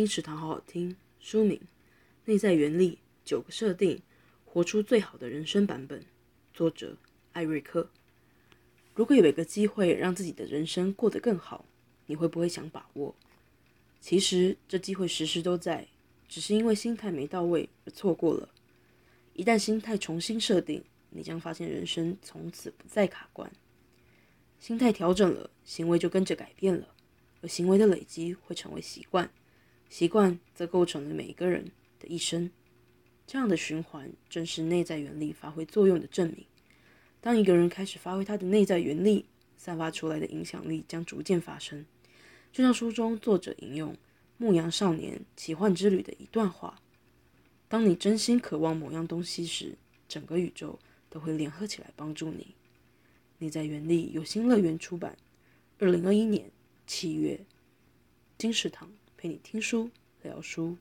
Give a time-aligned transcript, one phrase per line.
[0.00, 0.96] 金池堂好好听。
[1.20, 1.60] 书名：
[2.24, 4.00] 内在原理，九个设定，
[4.46, 6.02] 活出最好的人生版本。
[6.54, 6.96] 作者：
[7.32, 7.90] 艾瑞克。
[8.94, 11.66] 如果有一个机会让自己的人生过得更好，
[12.06, 13.14] 你会不会想把握？
[14.00, 15.86] 其实这机会时时都在，
[16.26, 18.48] 只是因为心态没到位而错过了。
[19.34, 23.52] 一旦心态重新设定，你将发现人生从此不再卡关。
[24.58, 26.88] 心态调整了，行为就跟着改变了，
[27.42, 29.30] 而行为的累积会成为习惯，
[29.90, 32.50] 习惯则构成了每一个人的一生。
[33.26, 36.46] 这样的循环正是内在原力发挥作用的证明。
[37.20, 39.26] 当一个人开始发挥他的内在原力，
[39.56, 41.84] 散发出来的影响力将逐渐发生。
[42.50, 43.92] 就像书中作者引用
[44.38, 46.80] 《牧羊少年奇幻之旅》的一段话
[47.68, 49.76] ：“当你真心渴望某样东西时，
[50.08, 50.78] 整个宇宙
[51.10, 52.54] 都会联合起来帮助你。”
[53.38, 55.16] 内在原力由新乐园出版，
[55.78, 56.50] 二零二一年
[56.86, 57.40] 七月。
[58.36, 58.90] 金石堂
[59.20, 59.90] 陪你听书
[60.22, 60.78] 聊书。